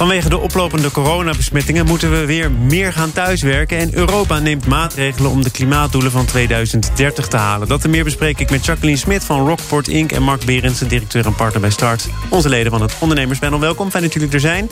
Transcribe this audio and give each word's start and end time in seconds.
Vanwege 0.00 0.28
de 0.28 0.38
oplopende 0.38 0.90
coronabesmettingen 0.90 1.86
moeten 1.86 2.10
we 2.10 2.26
weer 2.26 2.50
meer 2.50 2.92
gaan 2.92 3.12
thuiswerken. 3.12 3.78
En 3.78 3.94
Europa 3.94 4.38
neemt 4.38 4.66
maatregelen 4.66 5.30
om 5.30 5.42
de 5.42 5.50
klimaatdoelen 5.50 6.10
van 6.10 6.24
2030 6.24 7.28
te 7.28 7.36
halen. 7.36 7.68
Dat 7.68 7.84
en 7.84 7.90
meer 7.90 8.04
bespreek 8.04 8.40
ik 8.40 8.50
met 8.50 8.64
Jacqueline 8.64 8.98
Smit 8.98 9.24
van 9.24 9.46
Rockport 9.46 9.88
Inc. 9.88 10.12
en 10.12 10.22
Mark 10.22 10.44
Berendsen, 10.44 10.88
directeur 10.88 11.26
en 11.26 11.34
partner 11.34 11.60
bij 11.60 11.70
Start. 11.70 12.08
Onze 12.28 12.48
leden 12.48 12.70
van 12.70 12.82
het 12.82 12.94
ondernemerspanel. 12.98 13.60
Welkom, 13.60 13.90
fijn 13.90 14.02
dat 14.02 14.12
jullie 14.12 14.30
er 14.30 14.40
zijn. 14.40 14.70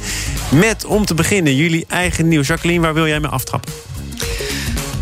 Met, 0.50 0.84
om 0.84 1.04
te 1.04 1.14
beginnen, 1.14 1.56
jullie 1.56 1.84
eigen 1.88 2.28
nieuws. 2.28 2.46
Jacqueline, 2.46 2.80
waar 2.80 2.94
wil 2.94 3.06
jij 3.06 3.20
mee 3.20 3.30
aftrappen? 3.30 3.72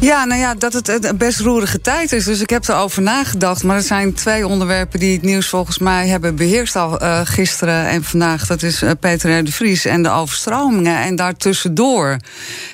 Ja, 0.07 0.25
nou 0.25 0.41
ja, 0.41 0.55
dat 0.55 0.73
het 0.73 1.05
een 1.05 1.17
best 1.17 1.41
roerige 1.41 1.81
tijd 1.81 2.13
is. 2.13 2.25
Dus 2.25 2.41
ik 2.41 2.51
heb 2.51 2.69
erover 2.69 3.03
nagedacht. 3.03 3.63
Maar 3.63 3.77
er 3.77 3.83
zijn 3.83 4.15
twee 4.15 4.47
onderwerpen 4.47 5.01
die 5.01 5.13
het 5.13 5.23
nieuws 5.23 5.49
volgens 5.49 5.79
mij 5.79 6.09
hebben 6.09 6.37
beheerst 6.37 6.77
al 6.77 7.03
uh, 7.03 7.21
gisteren 7.25 7.87
en 7.89 8.05
vandaag. 8.05 8.47
Dat 8.47 8.63
is 8.63 8.83
uh, 8.83 8.91
Peter 9.01 9.45
de 9.45 9.53
Vries 9.53 9.85
en 9.85 10.03
de 10.03 10.11
overstromingen. 10.11 10.99
En 10.99 11.17
daartussendoor 11.17 12.17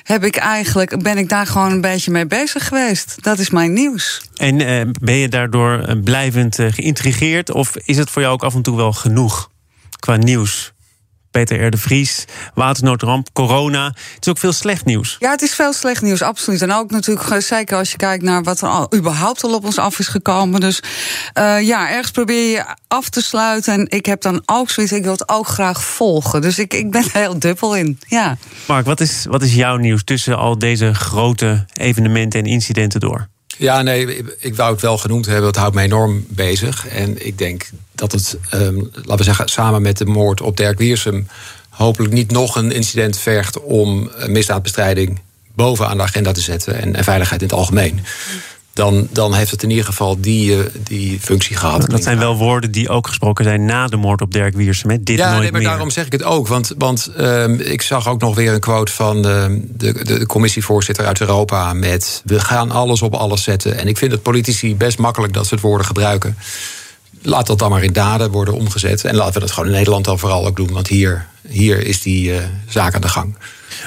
heb 0.03 0.23
ik 0.23 0.35
eigenlijk, 0.35 1.03
ben 1.03 1.17
ik 1.17 1.29
daar 1.29 1.47
gewoon 1.47 1.71
een 1.71 1.81
beetje 1.81 2.11
mee 2.11 2.25
bezig 2.25 2.67
geweest. 2.67 3.15
Dat 3.21 3.39
is 3.39 3.49
mijn 3.49 3.73
nieuws. 3.73 4.21
En 4.35 4.59
uh, 4.59 4.81
ben 5.01 5.15
je 5.15 5.29
daardoor 5.29 5.97
blijvend 6.03 6.55
geïntrigeerd? 6.55 7.51
Of 7.51 7.75
is 7.85 7.97
het 7.97 8.09
voor 8.09 8.21
jou 8.21 8.33
ook 8.33 8.43
af 8.43 8.55
en 8.55 8.61
toe 8.61 8.75
wel 8.75 8.93
genoeg 8.93 9.49
qua 9.99 10.15
nieuws? 10.15 10.72
Peter 11.33 11.65
R. 11.65 11.69
de 11.69 11.77
Vries, 11.77 12.25
watersnoodramp, 12.53 13.27
corona. 13.33 13.85
Het 13.85 14.17
is 14.19 14.27
ook 14.27 14.37
veel 14.37 14.53
slecht 14.53 14.85
nieuws. 14.85 15.15
Ja, 15.19 15.31
het 15.31 15.41
is 15.41 15.53
veel 15.53 15.73
slecht 15.73 16.01
nieuws, 16.01 16.21
absoluut. 16.21 16.61
En 16.61 16.71
ook 16.71 16.91
natuurlijk, 16.91 17.29
eh, 17.29 17.37
zeker 17.37 17.77
als 17.77 17.91
je 17.91 17.97
kijkt 17.97 18.23
naar 18.23 18.43
wat 18.43 18.61
er 18.61 18.67
al, 18.67 18.93
überhaupt 18.95 19.43
al 19.43 19.53
op 19.53 19.65
ons 19.65 19.77
af 19.77 19.99
is 19.99 20.07
gekomen. 20.07 20.59
Dus 20.59 20.81
uh, 21.37 21.61
ja, 21.61 21.89
ergens 21.89 22.11
probeer 22.11 22.51
je 22.51 22.65
af 22.87 23.09
te 23.09 23.21
sluiten. 23.21 23.73
En 23.73 23.85
ik 23.89 24.05
heb 24.05 24.21
dan 24.21 24.41
ook 24.45 24.69
zoiets, 24.69 24.93
ik 24.93 25.03
wil 25.03 25.11
het 25.11 25.29
ook 25.29 25.47
graag 25.47 25.83
volgen. 25.83 26.41
Dus 26.41 26.59
ik, 26.59 26.73
ik 26.73 26.91
ben 26.91 27.03
er 27.03 27.19
heel 27.21 27.39
dubbel 27.39 27.75
in, 27.75 27.99
ja. 28.07 28.37
Mark, 28.67 28.85
wat 28.85 28.99
is, 28.99 29.25
wat 29.29 29.41
is 29.43 29.53
jouw 29.53 29.77
nieuws 29.77 30.03
tussen 30.03 30.37
al 30.37 30.57
deze 30.57 30.93
grote 30.93 31.65
evenementen 31.73 32.39
en 32.39 32.45
incidenten 32.45 32.99
door? 32.99 33.27
Ja, 33.57 33.81
nee, 33.81 34.23
ik 34.39 34.55
wou 34.55 34.71
het 34.71 34.81
wel 34.81 34.97
genoemd 34.97 35.25
hebben. 35.25 35.45
Het 35.45 35.55
houdt 35.55 35.75
mij 35.75 35.83
enorm 35.83 36.25
bezig. 36.29 36.87
En 36.87 37.25
ik 37.25 37.37
denk 37.37 37.69
dat 37.95 38.11
het, 38.11 38.37
um, 38.53 38.89
laten 38.93 39.17
we 39.17 39.23
zeggen, 39.23 39.49
samen 39.49 39.81
met 39.81 39.97
de 39.97 40.05
moord 40.05 40.41
op 40.41 40.57
Dirk 40.57 40.77
Wiersum... 40.77 41.27
hopelijk 41.69 42.13
niet 42.13 42.31
nog 42.31 42.55
een 42.55 42.71
incident 42.71 43.17
vergt 43.17 43.61
om 43.61 44.11
misdaadbestrijding 44.27 45.19
bovenaan 45.55 45.97
de 45.97 46.03
agenda 46.03 46.31
te 46.31 46.41
zetten... 46.41 46.81
en, 46.81 46.95
en 46.95 47.03
veiligheid 47.03 47.41
in 47.41 47.47
het 47.47 47.57
algemeen 47.57 48.05
dan, 48.73 49.07
dan 49.11 49.33
heeft 49.33 49.51
het 49.51 49.63
in 49.63 49.69
ieder 49.69 49.85
geval 49.85 50.21
die, 50.21 50.57
uh, 50.57 50.63
die 50.83 51.19
functie 51.19 51.55
gehad. 51.55 51.89
Dat 51.89 52.03
zijn 52.03 52.17
wel 52.17 52.37
woorden 52.37 52.71
die 52.71 52.89
ook 52.89 53.07
gesproken 53.07 53.43
zijn 53.43 53.65
na 53.65 53.87
de 53.87 53.95
moord 53.95 54.21
op 54.21 54.31
Dirk 54.31 54.53
Wiersum. 54.53 55.03
Dit 55.03 55.17
ja, 55.17 55.29
nooit 55.29 55.41
nee, 55.41 55.51
maar 55.51 55.61
meer. 55.61 55.69
daarom 55.69 55.89
zeg 55.89 56.05
ik 56.05 56.11
het 56.11 56.23
ook. 56.23 56.47
Want, 56.47 56.73
want 56.77 57.11
uh, 57.17 57.71
ik 57.71 57.81
zag 57.81 58.07
ook 58.07 58.21
nog 58.21 58.35
weer 58.35 58.53
een 58.53 58.59
quote 58.59 58.91
van 58.91 59.17
uh, 59.17 59.23
de, 59.23 59.59
de, 59.93 60.03
de, 60.03 60.25
commissievoorzitter 60.25 61.05
uit 61.05 61.21
Europa... 61.21 61.73
met 61.73 62.21
we 62.25 62.39
gaan 62.39 62.71
alles 62.71 63.01
op 63.01 63.13
alles 63.13 63.43
zetten. 63.43 63.77
En 63.77 63.87
ik 63.87 63.97
vind 63.97 64.11
het 64.11 64.21
politici 64.21 64.75
best 64.75 64.97
makkelijk 64.97 65.33
dat 65.33 65.47
ze 65.47 65.53
het 65.53 65.63
woorden 65.63 65.85
gebruiken. 65.87 66.37
Laat 67.23 67.47
dat 67.47 67.59
dan 67.59 67.69
maar 67.69 67.83
in 67.83 67.93
daden 67.93 68.31
worden 68.31 68.53
omgezet. 68.53 69.05
En 69.05 69.15
laten 69.15 69.33
we 69.33 69.39
dat 69.39 69.51
gewoon 69.51 69.69
in 69.69 69.75
Nederland 69.75 70.05
dan 70.05 70.19
vooral 70.19 70.45
ook 70.45 70.55
doen. 70.55 70.71
Want 70.71 70.87
hier, 70.87 71.27
hier 71.47 71.85
is 71.85 72.01
die 72.01 72.33
zaak 72.67 72.95
aan 72.95 73.01
de 73.01 73.07
gang. 73.07 73.35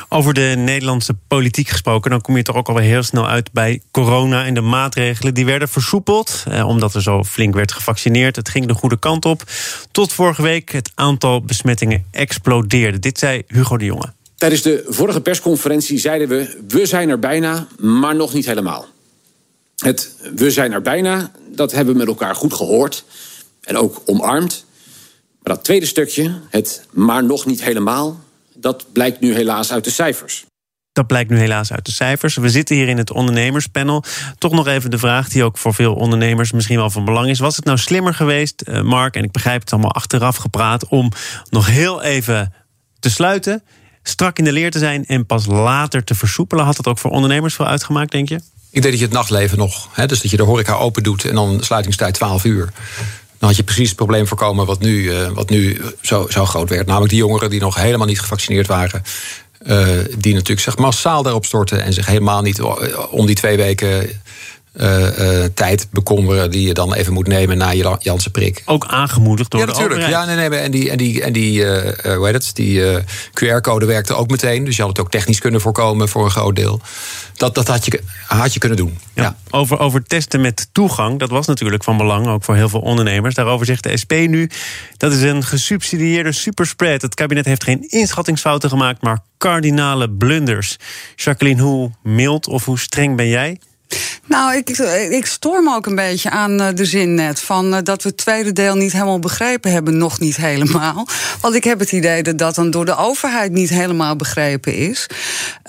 Over 0.08 0.34
de 0.34 0.54
Nederlandse 0.56 1.14
politiek 1.28 1.68
gesproken, 1.68 2.10
dan 2.10 2.20
kom 2.20 2.36
je 2.36 2.42
toch 2.42 2.56
ook 2.56 2.68
alweer 2.68 2.84
heel 2.84 3.02
snel 3.02 3.28
uit 3.28 3.52
bij 3.52 3.80
corona 3.91 4.44
en 4.44 4.54
de 4.54 4.60
maatregelen. 4.60 5.34
Die 5.34 5.44
werden 5.44 5.69
versoepeld, 5.69 6.44
eh, 6.48 6.66
omdat 6.66 6.94
er 6.94 7.02
zo 7.02 7.25
flink 7.25 7.54
werd 7.54 7.72
gevaccineerd. 7.72 8.36
Het 8.36 8.48
ging 8.48 8.66
de 8.66 8.75
goede 8.75 8.98
kant 8.98 9.25
op. 9.25 9.42
Tot 9.91 10.12
vorige 10.12 10.42
week 10.42 10.72
het 10.72 10.91
aantal 10.94 11.42
besmettingen 11.42 12.04
explodeerde. 12.10 12.98
Dit 12.98 13.19
zei 13.19 13.42
Hugo 13.46 13.76
de 13.76 13.84
Jonge. 13.84 14.12
Tijdens 14.36 14.62
de 14.62 14.84
vorige 14.88 15.20
persconferentie 15.20 15.98
zeiden 15.98 16.28
we: 16.28 16.60
we 16.69 16.86
zijn 16.86 17.08
er 17.08 17.19
bijna, 17.19 17.66
maar 17.78 18.16
nog 18.16 18.32
niet 18.32 18.46
helemaal. 18.46 18.86
Het 19.76 20.14
we 20.34 20.50
zijn 20.50 20.72
er 20.72 20.82
bijna, 20.82 21.30
dat 21.54 21.72
hebben 21.72 21.92
we 21.92 21.98
met 21.98 22.08
elkaar 22.08 22.34
goed 22.34 22.54
gehoord 22.54 23.04
en 23.66 23.77
ook 23.77 24.03
omarmd. 24.04 24.65
Maar 25.43 25.54
dat 25.54 25.65
tweede 25.65 25.87
stukje, 25.87 26.41
het 26.50 26.87
maar 26.93 27.25
nog 27.25 27.47
niet 27.47 27.62
helemaal, 27.62 28.21
dat 28.54 28.87
blijkt 28.93 29.21
nu 29.21 29.34
helaas 29.34 29.72
uit 29.72 29.84
de 29.84 29.91
cijfers. 29.91 30.44
Dat 30.93 31.06
blijkt 31.06 31.31
nu 31.31 31.38
helaas 31.38 31.72
uit 31.72 31.84
de 31.84 31.93
cijfers. 31.93 32.37
We 32.37 32.49
zitten 32.49 32.76
hier 32.76 32.88
in 32.88 32.99
het 32.99 33.10
ondernemerspanel. 33.10 34.05
Toch 34.38 34.53
nog 34.53 34.66
even 34.66 34.91
de 34.91 34.99
vraag 34.99 35.28
die 35.28 35.44
ook 35.44 35.59
voor 35.59 35.75
veel 35.75 35.94
ondernemers 35.94 36.53
misschien 36.53 36.76
wel 36.76 36.91
van 36.91 37.05
belang 37.05 37.28
is. 37.28 37.38
Was 37.38 37.56
het 37.56 37.65
nou 37.65 37.78
slimmer 37.78 38.15
geweest, 38.15 38.60
eh, 38.60 38.82
Mark, 38.82 39.16
en 39.16 39.25
ik 39.25 39.32
begrijp 39.32 39.60
het 39.60 39.72
allemaal 39.72 39.93
achteraf 39.93 40.37
gepraat, 40.37 40.88
om 40.88 41.12
nog 41.50 41.66
heel 41.66 42.03
even 42.03 42.53
te 42.99 43.10
sluiten, 43.10 43.62
strak 44.03 44.38
in 44.38 44.44
de 44.44 44.53
leer 44.53 44.71
te 44.71 44.78
zijn 44.78 45.05
en 45.06 45.26
pas 45.26 45.47
later 45.47 46.05
te 46.05 46.15
versoepelen? 46.15 46.65
Had 46.65 46.76
dat 46.76 46.87
ook 46.87 46.99
voor 46.99 47.10
ondernemers 47.10 47.55
veel 47.55 47.66
uitgemaakt, 47.66 48.12
denk 48.12 48.28
je? 48.28 48.41
Ik 48.71 48.82
denk 48.82 48.94
dat 48.94 48.99
je 48.99 49.05
het 49.05 49.15
nachtleven 49.15 49.59
nog, 49.59 49.88
hè, 49.93 50.06
dus 50.06 50.21
dat 50.21 50.31
je 50.31 50.37
de 50.37 50.43
horeca 50.43 50.75
open 50.75 51.03
doet 51.03 51.25
en 51.25 51.34
dan 51.34 51.62
sluitingstijd 51.62 52.15
12 52.15 52.44
uur. 52.44 52.72
Dan 53.46 53.54
had 53.54 53.64
je 53.64 53.72
precies 53.72 53.88
het 53.88 53.98
probleem 53.98 54.26
voorkomen 54.26 54.66
wat 54.66 54.80
nu, 54.80 55.02
uh, 55.02 55.28
wat 55.28 55.50
nu 55.50 55.80
zo, 56.00 56.26
zo 56.28 56.44
groot 56.44 56.68
werd. 56.68 56.86
Namelijk 56.86 57.10
die 57.10 57.20
jongeren 57.20 57.50
die 57.50 57.60
nog 57.60 57.74
helemaal 57.74 58.06
niet 58.06 58.20
gevaccineerd 58.20 58.66
waren. 58.66 59.02
Uh, 59.66 59.88
die 60.18 60.32
natuurlijk 60.32 60.60
zich 60.60 60.76
massaal 60.78 61.22
daarop 61.22 61.44
storten 61.44 61.82
en 61.82 61.92
zich 61.92 62.06
helemaal 62.06 62.42
niet 62.42 62.60
om 63.10 63.26
die 63.26 63.34
twee 63.34 63.56
weken 63.56 64.22
uh, 64.76 65.19
uh, 65.19 65.44
tijd 65.54 65.88
bekommeren 65.91 66.50
die 66.50 66.66
je 66.66 66.75
dan 66.75 66.94
even 66.94 67.12
moet 67.12 67.26
nemen 67.26 67.59
na 67.59 67.70
je 67.70 67.97
Janssen 67.98 68.31
prik. 68.31 68.62
Ook 68.64 68.87
aangemoedigd 68.87 69.50
door 69.50 69.60
ja, 69.60 69.66
de 69.66 69.72
natuurlijk. 69.72 70.00
overheid. 70.00 70.26
Ja, 70.28 70.34
nee, 70.34 70.48
nee, 70.48 70.59
en 70.59 70.70
die, 70.70 70.91
en 70.91 70.97
die, 70.97 71.22
en 71.22 71.32
die, 71.32 71.60
uh, 71.60 72.14
hoe 72.16 72.26
heet 72.26 72.34
het, 72.34 72.50
die 72.54 72.82
QR-code 73.31 73.87
werkte 73.87 74.14
ook 74.14 74.31
meteen. 74.31 74.64
Dus 74.64 74.76
je 74.76 74.82
had 74.82 74.91
het 74.91 75.00
ook 75.00 75.10
technisch 75.10 75.38
kunnen 75.38 75.60
voorkomen 75.60 76.09
voor 76.09 76.25
een 76.25 76.31
groot 76.31 76.56
deel. 76.56 76.81
Dat, 77.37 77.54
dat 77.54 77.69
had, 77.69 77.84
je, 77.84 78.03
had 78.26 78.53
je 78.53 78.59
kunnen 78.59 78.78
doen. 78.78 78.98
Ja. 79.14 79.22
Ja. 79.22 79.37
Over, 79.50 79.78
over 79.78 80.03
testen 80.03 80.41
met 80.41 80.69
toegang, 80.72 81.19
dat 81.19 81.31
was 81.31 81.47
natuurlijk 81.47 81.84
van 81.84 81.97
belang, 81.97 82.26
ook 82.26 82.44
voor 82.44 82.54
heel 82.54 82.69
veel 82.69 82.81
ondernemers. 82.81 83.34
Daarover 83.34 83.66
zegt 83.66 83.82
de 83.82 83.97
SP 84.03 84.12
nu, 84.12 84.50
dat 84.97 85.12
is 85.12 85.22
een 85.22 85.43
gesubsidieerde 85.43 86.32
superspread. 86.32 87.03
Het 87.03 87.14
kabinet 87.14 87.44
heeft 87.44 87.64
geen 87.64 87.88
inschattingsfouten 87.88 88.69
gemaakt, 88.69 89.03
maar 89.03 89.19
kardinale 89.38 90.10
blunders. 90.10 90.76
Jacqueline, 91.16 91.62
hoe 91.62 91.91
mild 92.03 92.47
of 92.47 92.64
hoe 92.64 92.78
streng 92.78 93.16
ben 93.16 93.28
jij? 93.28 93.58
Nou, 94.28 94.56
ik, 94.56 94.69
ik 95.10 95.26
stoor 95.26 95.62
me 95.62 95.74
ook 95.74 95.86
een 95.86 95.94
beetje 95.94 96.30
aan 96.30 96.60
eh, 96.60 96.69
de 96.74 96.84
zin 96.84 97.14
net. 97.14 97.41
Van 97.41 97.74
uh, 97.74 97.78
dat 97.82 98.02
we 98.02 98.08
het 98.08 98.19
tweede 98.19 98.52
deel 98.52 98.74
niet 98.74 98.92
helemaal 98.92 99.19
begrepen 99.19 99.72
hebben. 99.72 99.98
Nog 99.98 100.20
niet 100.20 100.36
helemaal. 100.36 101.08
Want 101.41 101.54
ik 101.54 101.64
heb 101.64 101.78
het 101.78 101.92
idee 101.92 102.22
dat 102.22 102.38
dat 102.38 102.54
dan 102.54 102.70
door 102.70 102.84
de 102.84 102.96
overheid 102.96 103.52
niet 103.52 103.69
helemaal 103.69 104.16
begrepen 104.16 104.75
is. 104.75 105.06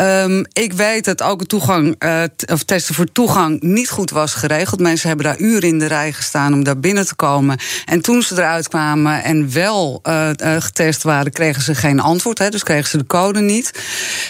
Um, 0.01 0.45
ik 0.53 0.73
weet 0.73 1.06
dat 1.06 1.23
ook 1.23 1.45
toegang, 1.45 2.03
uh, 2.03 2.23
of 2.51 2.63
testen 2.63 2.95
voor 2.95 3.11
toegang 3.11 3.61
niet 3.61 3.89
goed 3.89 4.09
was 4.09 4.33
geregeld. 4.33 4.79
Mensen 4.79 5.07
hebben 5.07 5.25
daar 5.25 5.39
uren 5.39 5.69
in 5.69 5.79
de 5.79 5.85
rij 5.85 6.13
gestaan 6.13 6.53
om 6.53 6.63
daar 6.63 6.79
binnen 6.79 7.06
te 7.06 7.16
komen. 7.16 7.59
En 7.85 8.01
toen 8.01 8.22
ze 8.22 8.33
eruit 8.33 8.67
kwamen 8.67 9.23
en 9.23 9.53
wel 9.53 10.00
getest 10.57 11.03
waren, 11.03 11.31
kregen 11.31 11.61
ze 11.61 11.75
geen 11.75 12.00
antwoord. 12.00 12.39
Hè, 12.39 12.50
dus 12.50 12.63
kregen 12.63 12.89
ze 12.89 12.97
de 12.97 13.06
code 13.06 13.41
niet. 13.41 13.72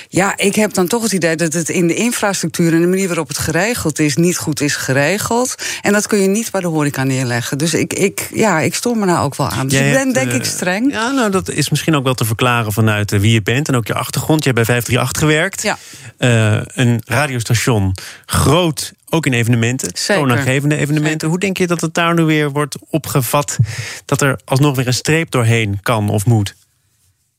Ja, 0.09 0.33
ik 0.37 0.55
heb 0.55 0.73
dan 0.73 0.87
toch 0.87 1.03
het 1.03 1.11
idee 1.11 1.35
dat 1.35 1.53
het 1.53 1.69
in 1.69 1.87
de 1.87 1.95
infrastructuur 1.95 2.73
en 2.73 2.81
de 2.81 2.87
manier 2.87 3.07
waarop 3.07 3.27
het 3.27 3.37
geregeld 3.37 3.76
is 3.93 4.15
niet 4.15 4.38
goed 4.38 4.61
is 4.61 4.75
geregeld. 4.75 5.55
En 5.81 5.93
dat 5.93 6.07
kun 6.07 6.19
je 6.19 6.27
niet 6.27 6.51
bij 6.51 6.61
de 6.61 6.67
horeca 6.67 7.03
neerleggen. 7.03 7.57
Dus 7.57 7.73
ik, 7.73 7.93
ik, 7.93 8.29
ja, 8.33 8.59
ik 8.59 8.75
stoor 8.75 8.97
me 8.97 9.05
nou 9.05 9.25
ook 9.25 9.35
wel 9.35 9.49
aan. 9.49 9.67
Dus 9.67 9.77
Jij 9.77 9.88
ik 9.88 9.93
ben 9.93 10.13
denk 10.13 10.29
eh, 10.29 10.35
ik 10.35 10.45
streng. 10.45 10.91
Ja, 10.91 11.12
nou, 11.12 11.31
dat 11.31 11.50
is 11.50 11.69
misschien 11.69 11.95
ook 11.95 12.03
wel 12.03 12.13
te 12.13 12.25
verklaren 12.25 12.71
vanuit 12.71 13.12
eh, 13.12 13.19
wie 13.19 13.31
je 13.31 13.41
bent 13.41 13.68
en 13.68 13.75
ook 13.75 13.88
je 13.88 13.94
achtergrond. 13.94 14.44
Je 14.44 14.50
hebt 14.51 14.65
bij 14.65 14.75
538 14.75 15.19
gewerkt. 15.21 15.62
Ja. 15.62 15.77
Eh, 16.18 16.62
een 16.65 17.01
radiostation, 17.06 17.94
groot, 18.25 18.94
ook 19.09 19.25
in 19.25 19.33
evenementen, 19.33 19.94
toonaangevende 19.94 20.75
evenementen. 20.75 21.12
Zeker. 21.12 21.27
Hoe 21.27 21.39
denk 21.39 21.57
je 21.57 21.68
dat 21.68 21.81
het 21.81 21.94
daar 21.94 22.13
nu 22.13 22.24
weer 22.24 22.51
wordt 22.51 22.75
opgevat 22.89 23.57
dat 24.06 24.21
er 24.21 24.39
alsnog 24.45 24.75
weer 24.75 24.88
een 24.88 24.94
streep 24.94 25.31
doorheen 25.31 25.79
kan 25.81 26.09
of 26.09 26.25
moet? 26.25 26.56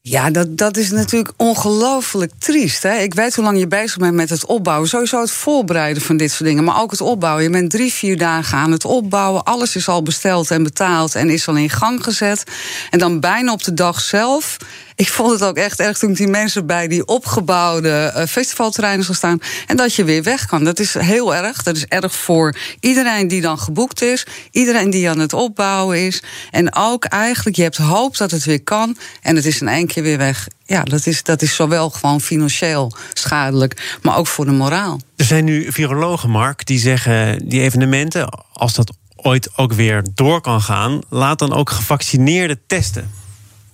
Ja, 0.01 0.31
dat, 0.31 0.57
dat 0.57 0.77
is 0.77 0.91
natuurlijk 0.91 1.33
ongelooflijk 1.37 2.33
triest. 2.39 2.83
Hè? 2.83 2.97
Ik 2.97 3.15
weet 3.15 3.35
hoe 3.35 3.45
lang 3.45 3.59
je 3.59 3.67
bezig 3.67 3.97
bent 3.97 4.15
met 4.15 4.31
het 4.31 4.47
opbouwen. 4.47 4.89
Sowieso 4.89 5.21
het 5.21 5.31
voorbereiden 5.31 6.03
van 6.03 6.17
dit 6.17 6.31
soort 6.31 6.49
dingen. 6.49 6.65
Maar 6.65 6.81
ook 6.81 6.91
het 6.91 7.01
opbouwen. 7.01 7.43
Je 7.43 7.51
bent 7.51 7.71
drie, 7.71 7.93
vier 7.93 8.19
dagen 8.19 8.59
aan 8.59 8.73
het 8.73 8.85
opbouwen. 8.85 9.45
Alles 9.45 9.77
is 9.77 9.89
al 9.89 10.03
besteld 10.03 10.51
en 10.51 10.63
betaald 10.63 11.15
en 11.15 11.31
is 11.31 11.49
al 11.49 11.57
in 11.57 11.71
gang 11.71 12.05
gezet. 12.05 12.45
En 12.91 12.99
dan 12.99 13.21
bijna 13.21 13.53
op 13.53 13.65
de 13.65 13.75
dag 13.75 14.01
zelf 14.01 14.57
ik 14.99 15.09
vond 15.09 15.31
het 15.31 15.43
ook 15.43 15.57
echt 15.57 15.81
erg 15.81 15.99
toen 15.99 16.13
die 16.13 16.29
mensen 16.29 16.67
bij 16.67 16.89
die 16.89 17.07
opgebouwde 17.07 18.13
uh, 18.17 18.25
festivalterreinen 18.25 19.05
zag 19.05 19.17
staan. 19.17 19.41
En 19.67 19.77
dat 19.77 19.95
je 19.95 20.05
weer 20.05 20.23
weg 20.23 20.47
kan. 20.47 20.65
Dat 20.65 20.79
is 20.79 20.95
heel 20.95 21.35
erg. 21.35 21.63
Dat 21.63 21.77
is 21.77 21.85
erg 21.85 22.15
voor 22.15 22.57
iedereen 22.81 23.29
die 23.29 23.41
dan 23.41 23.59
geboekt 23.59 24.03
is. 24.03 24.27
Iedereen 24.51 24.91
die 24.91 25.11
aan 25.11 25.19
het 25.19 25.33
opbouwen 25.33 26.07
is. 26.07 26.23
En 26.51 26.75
ook 26.75 27.05
eigenlijk, 27.05 27.57
je 27.57 27.63
hebt 27.63 27.77
hoop 27.77 28.17
dat 28.17 28.31
het 28.31 28.45
weer 28.45 28.63
kan. 28.63 28.97
En 29.23 29.37
het 29.37 29.45
is 29.47 29.61
in 29.61 29.69
één 29.69 29.87
keer 29.89 30.03
weer 30.03 30.19
weg. 30.19 30.47
Ja, 30.65 30.83
dat 30.83 31.07
is, 31.07 31.23
dat 31.23 31.43
is 31.43 31.55
zowel 31.55 31.91
gewoon 31.91 32.21
financieel 32.21 32.93
schadelijk, 33.13 33.99
maar 34.03 34.17
ook 34.17 34.27
voor 34.27 34.45
de 34.45 34.51
moraal. 34.51 35.01
Er 35.17 35.25
zijn 35.25 35.45
nu 35.45 35.73
virologen, 35.73 36.31
Mark, 36.31 36.67
die 36.67 36.79
zeggen 36.79 37.49
die 37.49 37.61
evenementen, 37.61 38.29
als 38.53 38.75
dat 38.75 38.93
ooit 39.17 39.57
ook 39.57 39.73
weer 39.73 40.05
door 40.15 40.41
kan 40.41 40.61
gaan, 40.61 41.01
laat 41.09 41.39
dan 41.39 41.53
ook 41.53 41.71
gevaccineerden 41.71 42.61
testen. 42.67 43.11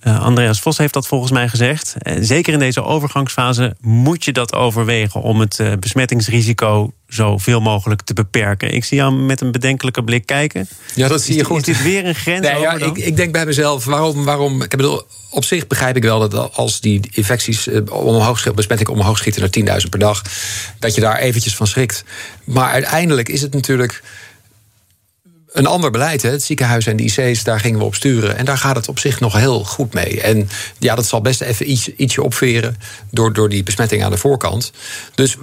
Uh, 0.06 0.20
Andreas 0.20 0.60
Vos 0.60 0.78
heeft 0.78 0.92
dat 0.92 1.06
volgens 1.06 1.32
mij 1.32 1.48
gezegd. 1.48 1.94
Uh, 2.02 2.16
zeker 2.20 2.52
in 2.52 2.58
deze 2.58 2.82
overgangsfase 2.82 3.76
moet 3.80 4.24
je 4.24 4.32
dat 4.32 4.54
overwegen 4.54 5.20
om 5.20 5.40
het 5.40 5.58
uh, 5.58 5.72
besmettingsrisico 5.80 6.92
zoveel 7.08 7.60
mogelijk 7.60 8.02
te 8.02 8.14
beperken. 8.14 8.74
Ik 8.74 8.84
zie 8.84 8.96
jou 8.96 9.12
met 9.12 9.40
een 9.40 9.52
bedenkelijke 9.52 10.04
blik 10.04 10.26
kijken. 10.26 10.68
Ja, 10.94 11.08
dat 11.08 11.22
zie 11.22 11.36
je 11.36 11.44
goed. 11.44 11.68
Is 11.68 11.76
dit 11.76 11.84
weer 11.84 12.06
een 12.06 12.14
grens? 12.14 12.46
Nee, 12.46 12.60
ja, 12.60 12.72
ik, 12.72 12.98
ik, 12.98 13.16
denk 13.16 13.32
bij 13.32 13.46
mezelf, 13.46 13.84
waarom, 13.84 14.24
waarom. 14.24 14.62
Ik 14.62 14.68
bedoel, 14.68 15.02
op 15.30 15.44
zich 15.44 15.66
begrijp 15.66 15.96
ik 15.96 16.02
wel 16.02 16.28
dat 16.28 16.56
als 16.56 16.80
die 16.80 17.00
infecties 17.12 17.68
omhoog 17.90 18.54
besmetting 18.54 18.88
omhoog 18.88 19.18
schieten 19.18 19.64
naar 19.64 19.80
10.000 19.82 19.88
per 19.88 19.98
dag, 19.98 20.22
dat 20.78 20.94
je 20.94 21.00
daar 21.00 21.18
eventjes 21.18 21.56
van 21.56 21.66
schrikt. 21.66 22.04
Maar 22.44 22.70
uiteindelijk 22.70 23.28
is 23.28 23.40
het 23.40 23.54
natuurlijk 23.54 24.02
een 25.54 25.66
ander 25.66 25.90
beleid. 25.90 26.22
Hè. 26.22 26.30
Het 26.30 26.42
ziekenhuis 26.42 26.86
en 26.86 26.96
de 26.96 27.02
IC's, 27.02 27.44
daar 27.44 27.60
gingen 27.60 27.78
we 27.78 27.84
op 27.84 27.94
sturen. 27.94 28.36
En 28.36 28.44
daar 28.44 28.58
gaat 28.58 28.76
het 28.76 28.88
op 28.88 28.98
zich 28.98 29.20
nog 29.20 29.32
heel 29.32 29.64
goed 29.64 29.94
mee. 29.94 30.20
En 30.20 30.48
ja, 30.78 30.94
dat 30.94 31.06
zal 31.06 31.20
best 31.20 31.40
even 31.40 31.70
iets, 31.70 31.94
ietsje 31.96 32.22
opveren 32.22 32.76
door, 33.10 33.32
door 33.32 33.48
die 33.48 33.62
besmetting 33.62 34.04
aan 34.04 34.10
de 34.10 34.16
voorkant. 34.16 34.72
Dus 35.14 35.36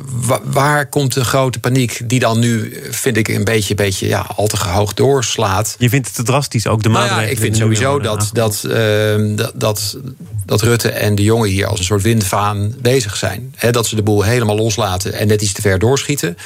waar 0.43 0.85
komt 0.85 1.13
de 1.13 1.23
grote 1.23 1.59
paniek 1.59 2.01
die 2.03 2.19
dan 2.19 2.39
nu, 2.39 2.79
vind 2.89 3.17
ik, 3.17 3.27
een 3.27 3.43
beetje, 3.43 3.75
beetje 3.75 4.07
ja, 4.07 4.25
al 4.35 4.47
te 4.47 4.57
hoog 4.57 4.93
doorslaat? 4.93 5.75
Je 5.79 5.89
vindt 5.89 6.07
het 6.07 6.15
te 6.15 6.23
drastisch, 6.23 6.67
ook 6.67 6.83
de 6.83 6.89
nou 6.89 6.99
maatregelen? 6.99 7.29
ja, 7.29 7.35
ik 7.35 7.43
vind 7.43 7.57
sowieso 7.57 7.99
dat, 7.99 8.29
dat, 8.33 8.63
uh, 8.67 9.37
dat, 9.37 9.51
dat, 9.55 9.97
dat 10.45 10.61
Rutte 10.61 10.89
en 10.89 11.15
de 11.15 11.23
jongen 11.23 11.49
hier 11.49 11.65
als 11.65 11.79
een 11.79 11.85
soort 11.85 12.01
windvaan 12.01 12.73
bezig 12.81 13.15
zijn. 13.15 13.55
Dat 13.71 13.87
ze 13.87 13.95
de 13.95 14.03
boel 14.03 14.23
helemaal 14.23 14.55
loslaten 14.55 15.13
en 15.13 15.27
net 15.27 15.41
iets 15.41 15.53
te 15.53 15.61
ver 15.61 15.79
doorschieten 15.79 16.37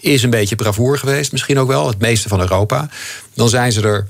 is 0.00 0.22
een 0.22 0.30
beetje 0.30 0.56
bravoer 0.56 0.98
geweest, 0.98 1.32
misschien 1.32 1.58
ook 1.58 1.68
wel, 1.68 1.86
het 1.86 1.98
meeste 1.98 2.28
van 2.28 2.40
Europa. 2.40 2.88
Dan 3.34 3.48
zijn 3.48 3.72
ze 3.72 3.82
er 3.82 4.06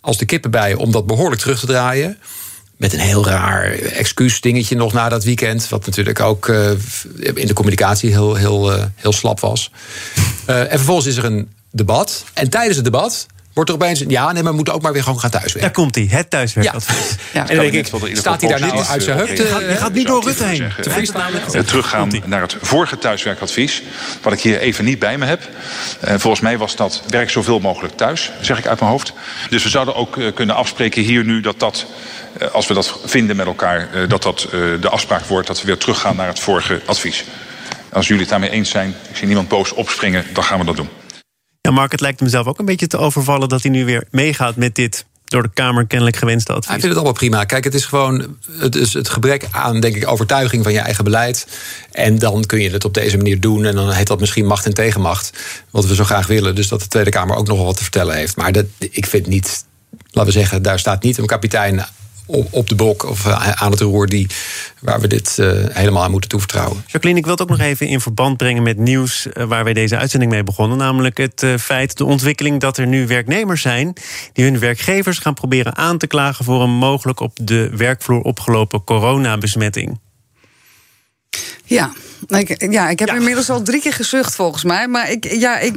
als 0.00 0.18
de 0.18 0.24
kippen 0.24 0.50
bij 0.50 0.74
om 0.74 0.92
dat 0.92 1.06
behoorlijk 1.06 1.40
terug 1.40 1.60
te 1.60 1.66
draaien. 1.66 2.18
Met 2.76 2.92
een 2.92 2.98
heel 2.98 3.26
raar 3.26 3.72
excuusdingetje 3.72 4.76
nog 4.76 4.92
na 4.92 5.08
dat 5.08 5.24
weekend. 5.24 5.68
Wat 5.68 5.86
natuurlijk 5.86 6.20
ook 6.20 6.48
uh, 6.48 6.70
in 7.34 7.46
de 7.46 7.52
communicatie 7.52 8.10
heel, 8.10 8.34
heel, 8.34 8.76
uh, 8.76 8.84
heel 8.94 9.12
slap 9.12 9.40
was. 9.40 9.70
Uh, 10.50 10.60
en 10.60 10.68
vervolgens 10.68 11.06
is 11.06 11.16
er 11.16 11.24
een 11.24 11.52
debat. 11.70 12.24
En 12.32 12.50
tijdens 12.50 12.76
het 12.76 12.84
debat 12.84 13.26
wordt 13.54 13.70
er 13.70 13.76
opeens... 13.76 14.04
ja, 14.08 14.32
nee, 14.32 14.42
maar 14.42 14.50
we 14.50 14.56
moeten 14.56 14.74
ook 14.74 14.82
maar 14.82 14.92
weer 14.92 15.02
gewoon 15.02 15.20
gaan 15.20 15.30
thuiswerken. 15.30 15.60
Daar 15.60 15.70
komt 15.70 15.94
hij, 15.94 16.06
het 16.10 16.30
thuiswerkadvies. 16.30 17.10
Ja. 17.32 17.40
ja. 17.40 17.48
En 17.48 17.56
dan 17.56 17.70
denk 17.70 17.86
ik, 17.86 18.16
staat 18.16 18.40
hij 18.40 18.50
daar 18.50 18.60
nou 18.60 18.84
uit 18.84 19.02
zijn 19.02 19.16
heup? 19.16 19.28
Je 19.28 19.76
gaat 19.76 19.92
niet 19.92 20.06
door 20.06 20.24
Rutte 20.24 20.44
heen. 20.44 20.72
Teruggaan 21.64 22.10
naar 22.24 22.40
het 22.40 22.56
vorige 22.60 22.98
thuiswerkadvies... 22.98 23.82
wat 24.22 24.32
ik 24.32 24.40
hier 24.40 24.58
even 24.58 24.84
niet 24.84 24.98
bij 24.98 25.18
me 25.18 25.24
heb. 25.24 25.48
volgens 26.00 26.40
mij 26.40 26.58
was 26.58 26.76
dat 26.76 27.02
werk 27.08 27.30
zoveel 27.30 27.60
mogelijk 27.60 27.96
thuis, 27.96 28.30
zeg 28.40 28.58
ik 28.58 28.66
uit 28.66 28.80
mijn 28.80 28.90
hoofd. 28.90 29.12
Dus 29.50 29.62
we 29.62 29.68
zouden 29.68 29.94
ook 29.94 30.18
kunnen 30.34 30.54
afspreken 30.54 31.02
hier 31.02 31.24
nu 31.24 31.40
dat 31.40 31.58
dat... 31.58 31.86
als 32.52 32.66
we 32.66 32.74
dat 32.74 32.98
vinden 33.04 33.36
met 33.36 33.46
elkaar, 33.46 33.88
dat 34.08 34.22
dat 34.22 34.48
de 34.80 34.88
afspraak 34.88 35.24
wordt... 35.24 35.46
dat 35.46 35.60
we 35.60 35.66
weer 35.66 35.78
teruggaan 35.78 36.16
naar 36.16 36.28
het 36.28 36.40
vorige 36.40 36.80
advies. 36.86 37.24
Als 37.92 38.06
jullie 38.06 38.22
het 38.22 38.30
daarmee 38.30 38.50
eens 38.50 38.70
zijn, 38.70 38.94
ik 39.10 39.16
zie 39.16 39.26
niemand 39.26 39.48
boos 39.48 39.72
opspringen, 39.72 40.24
dan 40.32 40.44
gaan 40.44 40.58
we 40.58 40.64
dat 40.64 40.76
doen. 40.76 40.88
Ja, 41.64 41.70
Mark, 41.70 41.92
het 41.92 42.00
lijkt 42.00 42.20
hem 42.20 42.28
zelf 42.28 42.46
ook 42.46 42.58
een 42.58 42.64
beetje 42.64 42.86
te 42.86 42.96
overvallen 42.96 43.48
dat 43.48 43.62
hij 43.62 43.70
nu 43.70 43.84
weer 43.84 44.04
meegaat 44.10 44.56
met 44.56 44.74
dit 44.74 45.04
door 45.24 45.42
de 45.42 45.50
Kamer 45.54 45.86
kennelijk 45.86 46.16
gewenste 46.16 46.52
advies. 46.52 46.68
Hij 46.68 46.80
vindt 46.80 46.88
het 46.88 47.04
allemaal 47.04 47.18
prima. 47.18 47.44
Kijk, 47.44 47.64
het 47.64 47.74
is 47.74 47.84
gewoon 47.84 48.36
het, 48.58 48.76
is 48.76 48.92
het 48.92 49.08
gebrek 49.08 49.46
aan, 49.50 49.80
denk 49.80 49.96
ik, 49.96 50.08
overtuiging 50.08 50.62
van 50.62 50.72
je 50.72 50.78
eigen 50.78 51.04
beleid. 51.04 51.46
En 51.90 52.18
dan 52.18 52.44
kun 52.44 52.60
je 52.60 52.70
het 52.70 52.84
op 52.84 52.94
deze 52.94 53.16
manier 53.16 53.40
doen. 53.40 53.64
En 53.64 53.74
dan 53.74 53.90
heet 53.90 54.06
dat 54.06 54.20
misschien 54.20 54.46
macht 54.46 54.66
en 54.66 54.74
tegenmacht. 54.74 55.32
Wat 55.70 55.86
we 55.86 55.94
zo 55.94 56.04
graag 56.04 56.26
willen. 56.26 56.54
Dus 56.54 56.68
dat 56.68 56.80
de 56.80 56.88
Tweede 56.88 57.10
Kamer 57.10 57.36
ook 57.36 57.46
nog 57.46 57.64
wat 57.64 57.76
te 57.76 57.82
vertellen 57.82 58.16
heeft. 58.16 58.36
Maar 58.36 58.52
dat, 58.52 58.66
ik 58.78 59.06
vind 59.06 59.26
niet, 59.26 59.64
laten 60.10 60.32
we 60.32 60.38
zeggen, 60.38 60.62
daar 60.62 60.78
staat 60.78 61.02
niet 61.02 61.18
een 61.18 61.26
kapitein 61.26 61.86
op 62.26 62.68
de 62.68 62.74
bok 62.74 63.08
of 63.08 63.26
eh, 63.26 63.50
aan 63.50 63.70
het 63.70 63.80
roer 63.80 64.06
die, 64.06 64.26
waar 64.80 65.00
we 65.00 65.08
dit 65.08 65.36
uh, 65.40 65.52
helemaal 65.68 66.02
aan 66.02 66.10
moeten 66.10 66.30
toevertrouwen. 66.30 66.84
Jacqueline, 66.86 67.18
ik 67.18 67.24
wil 67.24 67.34
het 67.34 67.42
ook 67.42 67.56
nog 67.56 67.66
even 67.66 67.86
in 67.86 68.00
verband 68.00 68.36
brengen 68.36 68.62
met 68.62 68.78
nieuws 68.78 69.26
uh, 69.26 69.44
waar 69.44 69.64
wij 69.64 69.72
deze 69.72 69.96
uitzending 69.96 70.30
mee 70.30 70.42
begonnen. 70.42 70.78
Namelijk 70.78 71.16
het 71.16 71.46
feit, 71.60 71.96
de 71.96 72.04
ontwikkeling 72.04 72.60
dat 72.60 72.76
er 72.76 72.86
nu 72.86 73.06
werknemers 73.06 73.62
zijn 73.62 73.92
die 74.32 74.44
hun 74.44 74.58
werkgevers 74.58 75.18
gaan 75.18 75.34
proberen 75.34 75.76
aan 75.76 75.98
te 75.98 76.06
klagen 76.06 76.44
voor 76.44 76.62
een 76.62 76.70
mogelijk 76.70 77.20
op 77.20 77.32
de 77.42 77.70
werkvloer 77.76 78.20
opgelopen 78.20 78.84
coronabesmetting. 78.84 79.98
Ja, 81.64 81.92
ik, 82.28 82.72
ja, 82.72 82.88
ik 82.88 82.98
heb 82.98 83.08
inmiddels 83.08 83.50
al 83.50 83.62
drie 83.62 83.80
keer 83.80 83.92
gezucht 83.92 84.34
volgens 84.34 84.64
mij. 84.64 84.88
Maar 84.88 85.10
ik, 85.10 85.32
ja, 85.32 85.58
ik, 85.58 85.76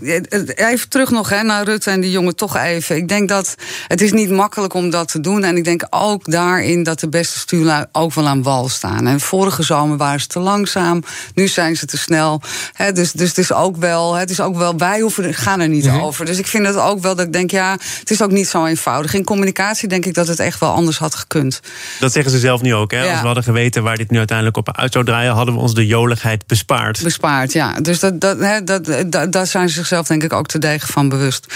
even 0.56 0.89
terug 0.89 1.10
nog 1.10 1.30
hè, 1.30 1.44
naar 1.44 1.63
Rutte 1.63 1.89
en 1.89 2.01
die 2.01 2.12
jongen 2.12 2.36
toch 2.36 2.57
even. 2.57 2.95
Ik 2.95 3.07
denk 3.07 3.30
dat 3.30 3.56
het 3.88 4.01
is 4.01 4.12
niet 4.12 4.30
makkelijk 4.30 4.74
om 4.74 4.89
dat 4.89 5.07
te 5.07 5.19
doen. 5.19 5.44
En 5.44 5.57
ik 5.57 5.63
denk 5.63 5.88
ook 5.89 6.31
daarin 6.31 6.84
dat 6.84 7.00
de 7.00 7.10
beste 7.10 7.39
stuurlui 7.39 7.86
ook 7.92 8.13
wel 8.13 8.28
aan 8.28 8.44
wal 8.44 8.69
staan. 8.69 9.07
En 9.07 9.19
vorige 9.19 9.63
zomer 9.63 9.98
waren 9.98 10.19
ze 10.19 10.28
te 10.28 10.39
langzaam. 10.39 11.04
Nu 11.34 11.48
zijn 11.48 11.75
ze 11.75 11.86
te 11.86 11.98
snel. 11.98 12.42
Hè, 12.74 12.92
dus, 12.92 13.12
dus 13.12 13.30
het 13.30 13.38
is 13.38 13.54
ook 13.54 13.78
wel, 13.78 14.13
het 14.13 14.30
is 14.30 14.39
ook 14.39 14.57
wel, 14.57 14.78
wij 14.78 15.00
hoeven, 15.00 15.34
gaan 15.34 15.60
er 15.60 15.69
niet 15.69 15.86
mhm. 15.86 16.00
over. 16.00 16.25
Dus 16.25 16.38
ik 16.38 16.48
vind 16.48 16.66
het 16.68 16.78
ook 16.78 17.00
wel 17.01 17.16
dat 17.16 17.25
ik 17.25 17.34
denk, 17.34 17.51
ja, 17.51 17.72
het 18.00 18.12
is 18.12 18.22
ook 18.22 18.31
niet 18.31 18.48
zo 18.48 18.66
eenvoudig. 18.66 19.13
In 19.13 19.24
communicatie 19.24 19.88
denk 19.88 20.06
ik 20.06 20.13
dat 20.13 20.28
het 20.28 20.39
echt 20.39 20.60
wel 20.60 20.72
anders 20.72 20.98
had 20.98 21.16
gekund. 21.16 21.60
Dat 22.00 22.12
zeggen 22.12 22.31
ze 22.31 22.39
zelf 22.39 22.62
nu 22.62 22.74
ook. 22.74 22.92
Hè? 22.92 23.10
Als 23.10 23.19
we 23.19 23.25
hadden 23.25 23.44
geweten 23.44 23.84
waar 23.84 23.98
dit 23.98 24.12
nu 24.12 24.18
uiteindelijk 24.18 24.57
op 24.57 24.78
uit 24.78 24.94
zou 24.94 25.06
draaien, 25.06 25.34
hadden 25.34 25.54
we 25.54 25.60
ons 25.60 25.74
de 25.77 25.85
joligheid 25.85 26.47
bespaard. 26.47 27.03
Bespaard, 27.03 27.51
ja. 27.51 27.74
Dus 27.81 28.00
dat, 28.00 28.21
dat, 28.21 28.68
dat, 28.68 29.12
dat, 29.12 29.31
daar 29.31 29.47
zijn 29.47 29.69
ze 29.69 29.75
zichzelf 29.75 30.07
denk 30.07 30.24
ik 30.24 30.33
ook 30.33 30.47
te 30.47 30.59
degen 30.59 30.88
van 30.88 31.09
bewust. 31.09 31.53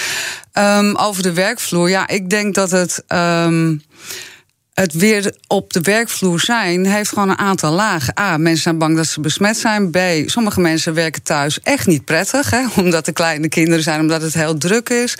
Um, 0.53 0.95
over 0.95 1.23
de 1.23 1.33
werkvloer, 1.33 1.89
ja, 1.89 2.07
ik 2.07 2.29
denk 2.29 2.55
dat 2.55 2.71
het. 2.71 3.03
Um, 3.07 3.81
het 4.73 4.93
weer 4.93 5.35
op 5.47 5.73
de 5.73 5.81
werkvloer 5.81 6.39
zijn 6.39 6.85
heeft 6.85 7.09
gewoon 7.09 7.29
een 7.29 7.37
aantal 7.37 7.71
lagen. 7.71 8.19
A, 8.19 8.37
mensen 8.37 8.61
zijn 8.63 8.77
bang 8.77 8.95
dat 8.95 9.05
ze 9.05 9.21
besmet 9.21 9.57
zijn. 9.57 9.89
B, 9.89 9.97
sommige 10.25 10.61
mensen 10.61 10.93
werken 10.93 11.23
thuis 11.23 11.59
echt 11.59 11.87
niet 11.87 12.05
prettig, 12.05 12.49
hè, 12.49 12.65
omdat 12.81 13.07
er 13.07 13.13
kleine 13.13 13.49
kinderen 13.49 13.83
zijn, 13.83 13.99
omdat 13.99 14.21
het 14.21 14.33
heel 14.33 14.57
druk 14.57 14.89
is. 14.89 15.17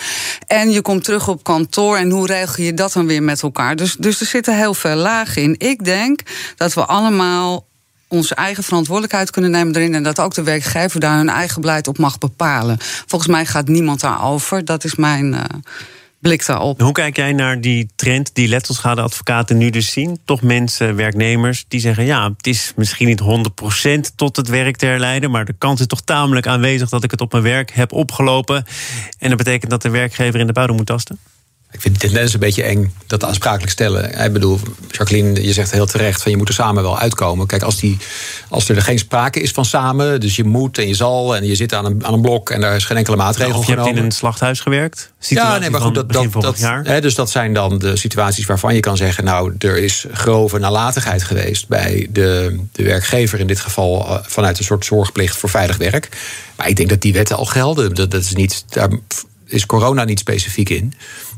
En 0.48 0.71
je 0.71 0.81
komt 0.81 1.03
terug 1.03 1.27
op 1.27 1.44
kantoor 1.44 1.98
en 1.98 2.09
hoe 2.09 2.25
regel 2.25 2.63
je 2.63 2.74
dat 2.74 2.94
dan 2.94 3.07
weer 3.07 3.24
met 3.24 3.42
elkaar? 3.42 3.75
Dus, 3.75 3.95
dus 3.95 4.19
er 4.19 4.25
zitten 4.25 4.57
heel 4.57 4.74
veel 4.74 4.95
lagen 4.95 5.42
in. 5.42 5.56
Ik 5.57 5.83
denk 5.83 6.20
dat 6.55 6.74
we 6.74 6.86
allemaal 6.86 7.65
onze 8.12 8.36
eigen 8.36 8.63
verantwoordelijkheid 8.63 9.30
kunnen 9.30 9.51
nemen 9.51 9.75
erin. 9.75 9.96
En 9.96 10.03
dat 10.03 10.20
ook 10.20 10.34
de 10.34 10.44
werkgever 10.44 11.00
daar 11.00 11.18
hun 11.18 11.30
eigen 11.30 11.62
beleid 11.62 11.88
op 11.88 11.98
mag 11.98 12.18
bepalen. 12.18 12.77
Volgens 12.80 13.32
mij 13.32 13.46
gaat 13.46 13.68
niemand 13.68 14.00
daarover. 14.00 14.65
Dat 14.65 14.84
is 14.84 14.96
mijn. 14.96 15.34
Uh, 15.34 15.41
blik 16.22 16.46
daarop. 16.46 16.82
Hoe 16.82 16.91
kijk 16.91 17.15
jij 17.15 17.34
naar 17.34 17.62
die 17.62 17.89
trend 17.96 18.36
die 18.36 18.48
letselschadeadvocaten 18.48 19.58
nu 19.58 19.70
dus 19.70 19.91
zien? 19.91 20.20
Toch 20.25 20.41
mensen, 20.41 20.96
werknemers, 20.96 21.65
die 21.68 21.80
zeggen... 21.80 22.06
ja, 22.06 22.32
het 22.38 22.48
is 22.48 22.74
misschien 22.75 23.08
niet 23.08 23.22
100% 24.12 24.15
tot 24.15 24.36
het 24.36 24.48
werk 24.48 24.75
te 24.75 24.86
herleiden... 24.86 25.32
maar 25.32 25.46
de 25.46 25.56
kans 25.58 25.80
is 25.80 25.88
toch 25.88 26.01
tamelijk 26.01 26.48
aanwezig 26.48 26.89
dat 26.89 27.03
ik 27.03 27.12
het 27.12 27.22
op 27.22 27.32
mijn 27.32 27.44
werk 27.44 27.72
heb 27.72 27.91
opgelopen. 27.91 28.65
En 29.20 29.30
dat 29.30 29.38
betekent 29.38 29.72
dat 29.72 29.82
de 29.82 29.89
werkgever 29.89 30.39
in 30.39 30.48
de 30.48 30.53
buidel 30.53 30.75
moet 30.75 30.86
tasten? 30.86 31.20
Ik 31.72 31.82
vind 31.82 32.01
het 32.01 32.12
net 32.12 32.34
een 32.34 32.40
beetje 32.40 32.63
eng 32.63 32.94
dat 33.08 33.24
aansprakelijk 33.24 33.72
stellen. 33.72 34.24
Ik 34.24 34.34
bedoel, 34.34 34.60
Jacqueline, 34.92 35.44
je 35.44 35.54
zegt 35.54 35.72
heel 35.72 35.86
terecht 35.86 36.22
van 36.22 36.32
je 36.32 36.38
moet 36.38 36.48
er 36.48 36.54
samen 36.54 36.84
wel 36.84 37.00
uitkomen. 37.00 37.48
Kijk, 37.48 37.62
als, 37.62 37.80
die, 37.80 37.98
als 38.50 38.70
er 38.70 38.82
geen 38.82 39.00
sprake 39.00 39.40
is 39.40 39.51
van 39.51 39.66
samen, 39.66 40.20
dus 40.20 40.36
je 40.36 40.44
moet 40.44 40.78
en 40.78 40.88
je 40.88 40.94
zal 40.94 41.36
en 41.36 41.46
je 41.46 41.56
zit 41.56 41.74
aan 41.74 41.86
een, 41.86 42.06
aan 42.06 42.13
een 42.13 42.22
blok 42.22 42.50
en 42.50 42.62
daar 42.62 42.75
is 42.75 42.86
geen 42.86 42.98
enkele 42.98 43.16
maatregel 43.16 43.50
nou, 43.50 43.62
of 43.62 43.68
je 43.68 43.75
hebt 43.75 43.98
in 43.98 44.04
een 44.04 44.12
slachthuis 44.12 44.60
gewerkt. 44.60 45.12
ja, 45.20 45.58
nee, 45.58 45.70
maar 45.70 45.82
goed, 45.82 45.96
dat, 45.96 46.12
dat, 46.12 46.32
dat 46.32 46.58
hè, 46.84 47.01
dus 47.01 47.16
dat 47.16 47.30
zijn 47.30 47.54
dan 47.54 47.80
de 47.80 47.98
situaties 47.98 48.46
waarvan 48.46 48.75
je 48.75 48.80
kan 48.80 48.98
zeggen, 48.98 49.24
nou, 49.24 49.56
er 49.58 49.78
is 49.78 50.06
grove 50.12 50.60
nalatigheid 50.60 51.24
geweest 51.24 51.68
bij 51.68 52.08
de, 52.10 52.60
de 52.72 52.84
werkgever 52.84 53.40
in 53.40 53.48
dit 53.48 53.60
geval 53.60 54.06
eh, 54.08 54.18
vanuit 54.22 54.58
een 54.58 54.66
soort 54.66 54.86
zorgplicht 54.86 55.38
voor 55.38 55.50
veilig 55.50 55.78
werk. 55.78 56.10
Maar 56.56 56.68
ik 56.68 56.75
denk 56.75 56.90
dat 56.90 57.01
die 57.01 57.13
wetten 57.13 57.38
al 57.38 57.46
gelden. 57.46 57.96
Dat, 57.96 58.12
dat 58.12 58.22
is 58.22 58.34
niet, 58.34 58.63
daar 58.70 58.90
is 59.51 59.65
corona 59.65 60.03
niet 60.03 60.20
specifiek 60.20 60.70
in. 60.70 60.93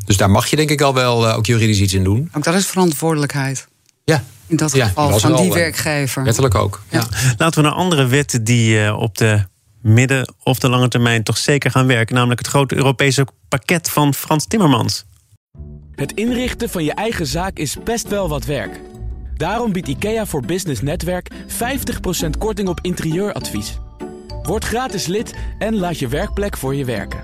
Dus 0.05 0.17
daar 0.17 0.29
mag 0.29 0.47
je 0.47 0.55
denk 0.55 0.69
ik 0.69 0.81
al 0.81 0.93
wel 0.93 1.27
uh, 1.27 1.37
ook 1.37 1.45
juridisch 1.45 1.79
iets 1.79 1.93
in 1.93 2.03
doen. 2.03 2.29
Ook 2.33 2.43
dat 2.43 2.53
is 2.53 2.65
verantwoordelijkheid. 2.67 3.67
Ja, 4.03 4.23
In 4.47 4.55
dat 4.55 4.73
Ja, 4.75 4.87
geval 4.87 5.19
van 5.19 5.31
die 5.31 5.39
al, 5.39 5.45
eh, 5.45 5.53
werkgever. 5.53 6.23
Wettelijk 6.23 6.55
ook. 6.55 6.81
Ja. 6.89 7.07
Laten 7.37 7.61
we 7.61 7.67
naar 7.67 7.77
andere 7.77 8.05
wetten 8.07 8.43
die 8.43 8.83
eh, 8.85 8.97
op 8.99 9.17
de 9.17 9.43
midden- 9.81 10.33
of 10.43 10.59
de 10.59 10.69
lange 10.69 10.87
termijn 10.87 11.23
toch 11.23 11.37
zeker 11.37 11.71
gaan 11.71 11.87
werken. 11.87 12.15
Namelijk 12.15 12.39
het 12.39 12.49
grote 12.49 12.75
Europese 12.75 13.27
pakket 13.49 13.89
van 13.89 14.13
Frans 14.13 14.45
Timmermans. 14.47 15.05
Het 15.95 16.11
inrichten 16.11 16.69
van 16.69 16.83
je 16.83 16.93
eigen 16.93 17.27
zaak 17.27 17.57
is 17.57 17.77
best 17.83 18.07
wel 18.07 18.29
wat 18.29 18.45
werk. 18.45 18.79
Daarom 19.37 19.71
biedt 19.71 19.87
IKEA 19.87 20.25
voor 20.25 20.41
Business 20.45 20.81
Netwerk 20.81 21.31
50% 21.47 22.37
korting 22.37 22.67
op 22.67 22.79
interieuradvies. 22.81 23.77
Word 24.43 24.63
gratis 24.63 25.05
lid 25.05 25.33
en 25.59 25.75
laat 25.75 25.99
je 25.99 26.07
werkplek 26.07 26.57
voor 26.57 26.75
je 26.75 26.85
werken. 26.85 27.23